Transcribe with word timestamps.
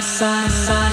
side, 0.00 0.50
side. 0.50 0.89